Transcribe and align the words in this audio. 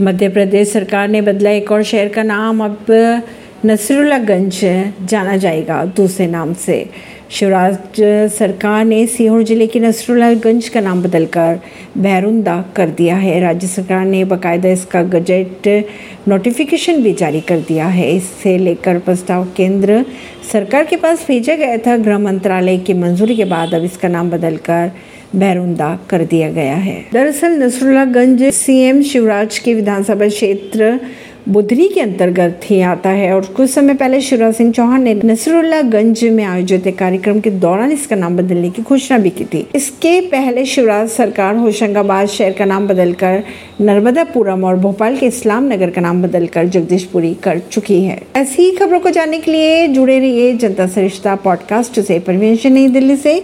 मध्य 0.00 0.28
प्रदेश 0.28 0.68
सरकार 0.68 1.08
ने 1.08 1.20
बदला 1.22 1.50
एक 1.50 1.70
और 1.72 1.82
शहर 1.82 2.08
का 2.08 2.22
नाम, 2.22 2.64
अब 2.64 2.86
नसरुल्लागंज 3.66 4.60
जाना 5.02 5.36
जाएगा 5.36 5.84
दूसरे 5.96 6.26
नाम 6.26 6.54
से। 6.54 6.86
शिवराज 7.30 8.00
सरकार 8.32 8.84
ने 8.84 9.06
सीहोर 9.06 9.42
ज़िले 9.42 9.66
के 9.66 9.80
नसरुल्लागंज 9.80 10.68
का 10.68 10.80
नाम 10.80 11.02
बदलकर 11.02 11.60
भैरुंदा 11.98 12.60
कर 12.76 12.90
दिया 12.90 13.16
है। 13.16 13.38
राज्य 13.40 13.66
सरकार 13.66 14.04
ने 14.04 14.24
बाकायदा 14.24 14.68
इसका 14.68 15.02
गजट 15.04 15.68
नोटिफिकेशन 16.28 17.02
भी 17.02 17.12
जारी 17.14 17.40
कर 17.40 17.60
दिया 17.60 17.86
है। 17.86 18.10
इससे 18.16 18.58
लेकर 18.58 18.98
प्रस्ताव 18.98 19.48
केंद्र 19.56 20.04
सरकार 20.52 20.84
के 20.84 20.96
पास 20.96 21.26
भेजा 21.28 21.54
गया 21.56 21.76
था। 21.78 21.96
गृह 21.96 22.18
मंत्रालय 22.20 22.78
की 22.78 22.94
मंजूरी 22.94 23.36
के 23.36 23.44
बाद 23.46 23.74
अब 23.74 23.84
इसका 23.84 24.08
नाम 24.08 24.30
बदलकर 24.30 24.90
बैरुंदा 25.34 25.98
कर 26.10 26.24
दिया 26.24 26.50
गया 26.50 26.74
है। 26.74 27.04
दरअसल 27.12 27.52
नसरुल्लागंज 27.62 28.42
सीएम 28.42 29.02
शिवराज 29.02 29.58
के 29.58 29.74
विधानसभा 29.74 30.28
क्षेत्र 30.28 31.00
बुधरी 31.48 31.88
के 31.88 32.00
अंतर्गत 32.00 32.60
ही 32.64 32.80
आता 32.80 33.10
है 33.10 33.34
और 33.34 33.44
कुछ 33.44 33.70
समय 33.70 33.94
पहले 33.94 34.20
शिवराज 34.20 34.54
सिंह 34.54 34.72
चौहान 34.72 35.02
ने 35.02 35.14
नसरुल्लागंज 35.24 36.24
में 36.24 36.44
आयोजित 36.44 36.86
एक 36.86 36.98
कार्यक्रम 36.98 37.40
के 37.40 37.50
दौरान 37.50 37.92
इसका 37.92 38.16
नाम 38.16 38.36
बदलने 38.36 38.70
की 38.70 38.82
घोषणा 38.82 39.18
भी 39.18 39.30
की 39.30 39.44
थी। 39.44 39.66
इसके 39.74 40.20
पहले 40.20 40.64
शिवराज 40.64 41.08
सरकार 41.08 41.56
होशंगाबाद 41.56 42.28
शहर 42.28 42.52
का 42.52 42.64
नाम 42.64 42.86
बदलकर 42.88 43.42
नर्मदापुरम 43.80 44.64
और 44.64 44.76
भोपाल 44.76 45.16
के 45.16 45.26
इस्लाम 45.26 45.72
नगर 45.72 45.90
का 45.90 46.00
नाम 46.00 46.22
बदलकर 46.22 46.66
जगदीशपुरी 46.66 47.34
कर 47.34 47.58
चुकी 47.58 48.00
है। 48.02 48.20
ऐसी 48.36 48.62
ही 48.62 48.70
खबरों 48.70 49.00
को 49.00 49.10
जानने 49.10 49.38
के 49.38 49.52
लिए 49.52 49.88
जुड़े 49.88 50.18
रहिए 50.18 50.52
जनता 50.56 50.86
सरिश्ता 50.86 51.34
पॉडकास्ट 51.34 52.00
से। 52.00 52.18
परवीन 52.18 52.72
नई 52.72 52.88
दिल्ली 52.88 53.16
से। 53.16 53.42